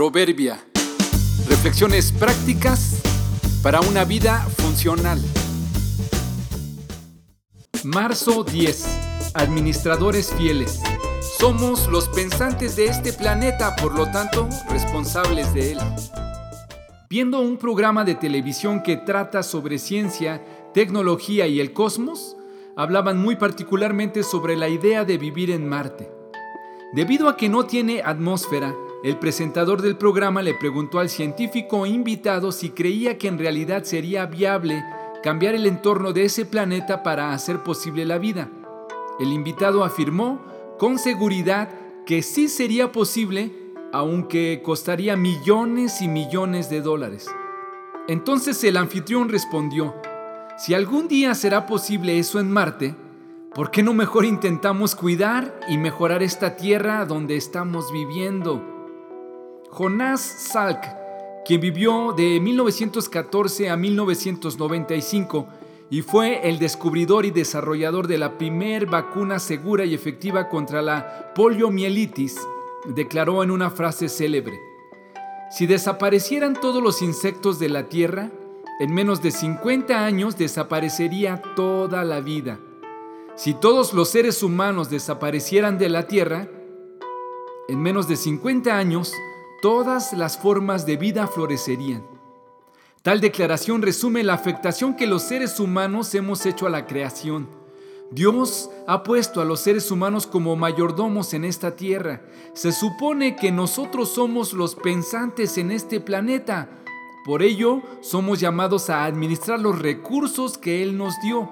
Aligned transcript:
Proverbia. 0.00 0.58
Reflexiones 1.46 2.10
prácticas 2.10 3.02
para 3.62 3.82
una 3.82 4.06
vida 4.06 4.38
funcional. 4.56 5.20
Marzo 7.84 8.42
10. 8.42 9.32
Administradores 9.34 10.32
fieles. 10.32 10.80
Somos 11.38 11.86
los 11.88 12.08
pensantes 12.08 12.76
de 12.76 12.86
este 12.86 13.12
planeta, 13.12 13.76
por 13.76 13.94
lo 13.94 14.10
tanto, 14.10 14.48
responsables 14.70 15.52
de 15.52 15.72
él. 15.72 15.78
Viendo 17.10 17.42
un 17.42 17.58
programa 17.58 18.02
de 18.02 18.14
televisión 18.14 18.82
que 18.82 18.96
trata 18.96 19.42
sobre 19.42 19.78
ciencia, 19.78 20.42
tecnología 20.72 21.46
y 21.46 21.60
el 21.60 21.74
cosmos, 21.74 22.38
hablaban 22.74 23.18
muy 23.18 23.36
particularmente 23.36 24.22
sobre 24.22 24.56
la 24.56 24.70
idea 24.70 25.04
de 25.04 25.18
vivir 25.18 25.50
en 25.50 25.68
Marte. 25.68 26.10
Debido 26.94 27.28
a 27.28 27.36
que 27.36 27.50
no 27.50 27.66
tiene 27.66 28.00
atmósfera, 28.02 28.74
el 29.02 29.18
presentador 29.18 29.80
del 29.80 29.96
programa 29.96 30.42
le 30.42 30.52
preguntó 30.52 30.98
al 30.98 31.08
científico 31.08 31.86
invitado 31.86 32.52
si 32.52 32.70
creía 32.70 33.16
que 33.16 33.28
en 33.28 33.38
realidad 33.38 33.84
sería 33.84 34.26
viable 34.26 34.84
cambiar 35.22 35.54
el 35.54 35.66
entorno 35.66 36.12
de 36.12 36.24
ese 36.24 36.44
planeta 36.44 37.02
para 37.02 37.32
hacer 37.32 37.62
posible 37.62 38.04
la 38.04 38.18
vida. 38.18 38.50
El 39.18 39.32
invitado 39.32 39.84
afirmó 39.84 40.42
con 40.78 40.98
seguridad 40.98 41.70
que 42.04 42.22
sí 42.22 42.48
sería 42.48 42.92
posible, 42.92 43.52
aunque 43.92 44.60
costaría 44.62 45.16
millones 45.16 46.02
y 46.02 46.08
millones 46.08 46.68
de 46.68 46.82
dólares. 46.82 47.26
Entonces 48.06 48.62
el 48.64 48.76
anfitrión 48.76 49.30
respondió, 49.30 49.94
si 50.58 50.74
algún 50.74 51.08
día 51.08 51.34
será 51.34 51.66
posible 51.66 52.18
eso 52.18 52.38
en 52.38 52.50
Marte, 52.50 52.94
¿por 53.54 53.70
qué 53.70 53.82
no 53.82 53.94
mejor 53.94 54.26
intentamos 54.26 54.94
cuidar 54.94 55.58
y 55.68 55.78
mejorar 55.78 56.22
esta 56.22 56.56
tierra 56.56 57.06
donde 57.06 57.36
estamos 57.36 57.90
viviendo? 57.92 58.79
Jonás 59.70 60.20
Salk, 60.20 60.84
quien 61.44 61.60
vivió 61.60 62.12
de 62.12 62.40
1914 62.40 63.70
a 63.70 63.76
1995 63.76 65.46
y 65.90 66.02
fue 66.02 66.48
el 66.48 66.58
descubridor 66.58 67.24
y 67.24 67.30
desarrollador 67.30 68.08
de 68.08 68.18
la 68.18 68.36
primer 68.36 68.86
vacuna 68.86 69.38
segura 69.38 69.84
y 69.84 69.94
efectiva 69.94 70.48
contra 70.48 70.82
la 70.82 71.32
poliomielitis, 71.34 72.36
declaró 72.94 73.42
en 73.42 73.50
una 73.50 73.70
frase 73.70 74.08
célebre, 74.08 74.58
si 75.50 75.66
desaparecieran 75.66 76.54
todos 76.54 76.82
los 76.82 77.00
insectos 77.00 77.58
de 77.58 77.68
la 77.68 77.88
Tierra, 77.88 78.30
en 78.80 78.94
menos 78.94 79.22
de 79.22 79.30
50 79.30 80.04
años 80.04 80.36
desaparecería 80.36 81.42
toda 81.54 82.04
la 82.04 82.20
vida. 82.20 82.58
Si 83.36 83.54
todos 83.54 83.92
los 83.92 84.08
seres 84.08 84.42
humanos 84.42 84.90
desaparecieran 84.90 85.78
de 85.78 85.88
la 85.88 86.06
Tierra, 86.06 86.48
en 87.68 87.80
menos 87.80 88.08
de 88.08 88.16
50 88.16 88.76
años 88.76 89.12
todas 89.60 90.12
las 90.12 90.38
formas 90.38 90.86
de 90.86 90.96
vida 90.96 91.26
florecerían. 91.26 92.04
Tal 93.02 93.20
declaración 93.20 93.80
resume 93.80 94.22
la 94.24 94.34
afectación 94.34 94.94
que 94.94 95.06
los 95.06 95.22
seres 95.22 95.58
humanos 95.58 96.14
hemos 96.14 96.44
hecho 96.44 96.66
a 96.66 96.70
la 96.70 96.86
creación. 96.86 97.48
Dios 98.10 98.70
ha 98.86 99.04
puesto 99.04 99.40
a 99.40 99.44
los 99.44 99.60
seres 99.60 99.90
humanos 99.90 100.26
como 100.26 100.56
mayordomos 100.56 101.32
en 101.32 101.44
esta 101.44 101.76
tierra. 101.76 102.22
Se 102.54 102.72
supone 102.72 103.36
que 103.36 103.52
nosotros 103.52 104.10
somos 104.10 104.52
los 104.52 104.74
pensantes 104.74 105.56
en 105.58 105.70
este 105.70 106.00
planeta. 106.00 106.68
Por 107.24 107.42
ello, 107.42 107.82
somos 108.00 108.40
llamados 108.40 108.90
a 108.90 109.04
administrar 109.04 109.60
los 109.60 109.78
recursos 109.78 110.58
que 110.58 110.82
Él 110.82 110.98
nos 110.98 111.14
dio. 111.22 111.48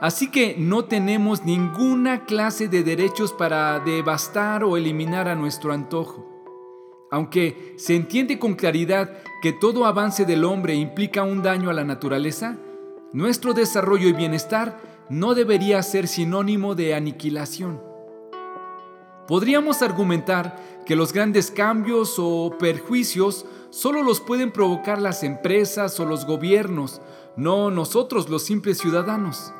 Así 0.00 0.30
que 0.30 0.56
no 0.58 0.86
tenemos 0.86 1.44
ninguna 1.44 2.24
clase 2.24 2.66
de 2.68 2.82
derechos 2.82 3.32
para 3.32 3.78
devastar 3.80 4.64
o 4.64 4.76
eliminar 4.76 5.28
a 5.28 5.34
nuestro 5.34 5.72
antojo. 5.72 6.33
Aunque 7.14 7.76
se 7.78 7.94
entiende 7.94 8.40
con 8.40 8.54
claridad 8.54 9.08
que 9.40 9.52
todo 9.52 9.86
avance 9.86 10.24
del 10.24 10.42
hombre 10.42 10.74
implica 10.74 11.22
un 11.22 11.44
daño 11.44 11.70
a 11.70 11.72
la 11.72 11.84
naturaleza, 11.84 12.58
nuestro 13.12 13.54
desarrollo 13.54 14.08
y 14.08 14.12
bienestar 14.12 14.80
no 15.08 15.36
debería 15.36 15.80
ser 15.84 16.08
sinónimo 16.08 16.74
de 16.74 16.92
aniquilación. 16.92 17.80
Podríamos 19.28 19.80
argumentar 19.80 20.56
que 20.86 20.96
los 20.96 21.12
grandes 21.12 21.52
cambios 21.52 22.16
o 22.18 22.56
perjuicios 22.58 23.46
solo 23.70 24.02
los 24.02 24.20
pueden 24.20 24.50
provocar 24.50 25.00
las 25.00 25.22
empresas 25.22 26.00
o 26.00 26.06
los 26.06 26.26
gobiernos, 26.26 27.00
no 27.36 27.70
nosotros 27.70 28.28
los 28.28 28.42
simples 28.42 28.78
ciudadanos. 28.78 29.52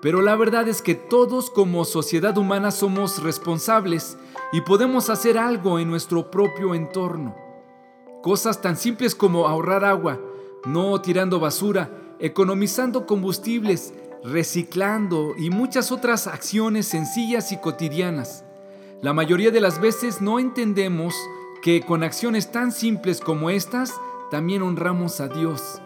Pero 0.00 0.22
la 0.22 0.34
verdad 0.34 0.66
es 0.66 0.80
que 0.80 0.94
todos 0.94 1.50
como 1.50 1.84
sociedad 1.84 2.38
humana 2.38 2.70
somos 2.70 3.22
responsables 3.22 4.16
y 4.52 4.60
podemos 4.60 5.08
hacer 5.10 5.38
algo 5.38 5.78
en 5.78 5.88
nuestro 5.88 6.30
propio 6.30 6.74
entorno. 6.74 7.34
Cosas 8.22 8.60
tan 8.60 8.76
simples 8.76 9.14
como 9.14 9.48
ahorrar 9.48 9.84
agua, 9.84 10.20
no 10.66 11.00
tirando 11.00 11.40
basura, 11.40 11.90
economizando 12.20 13.06
combustibles, 13.06 13.94
reciclando 14.22 15.34
y 15.36 15.50
muchas 15.50 15.90
otras 15.90 16.26
acciones 16.26 16.86
sencillas 16.86 17.50
y 17.50 17.56
cotidianas. 17.56 18.44
La 19.00 19.12
mayoría 19.12 19.50
de 19.50 19.60
las 19.60 19.80
veces 19.80 20.20
no 20.20 20.38
entendemos 20.38 21.14
que 21.62 21.80
con 21.80 22.04
acciones 22.04 22.52
tan 22.52 22.70
simples 22.70 23.20
como 23.20 23.50
estas 23.50 23.94
también 24.30 24.62
honramos 24.62 25.20
a 25.20 25.28
Dios, 25.28 25.80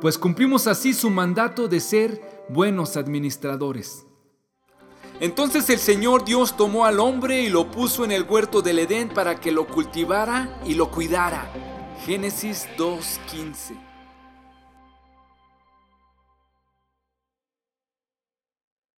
pues 0.00 0.18
cumplimos 0.18 0.66
así 0.66 0.92
su 0.94 1.10
mandato 1.10 1.68
de 1.68 1.80
ser 1.80 2.20
buenos 2.48 2.96
administradores. 2.96 4.06
Entonces 5.20 5.68
el 5.68 5.78
Señor 5.78 6.24
Dios 6.24 6.56
tomó 6.56 6.86
al 6.86 6.98
hombre 6.98 7.42
y 7.42 7.50
lo 7.50 7.70
puso 7.70 8.04
en 8.04 8.10
el 8.10 8.22
huerto 8.22 8.62
del 8.62 8.78
Edén 8.78 9.10
para 9.10 9.38
que 9.38 9.52
lo 9.52 9.66
cultivara 9.66 10.48
y 10.64 10.74
lo 10.74 10.90
cuidara. 10.90 11.46
Génesis 12.06 12.66
2.15 12.78 13.89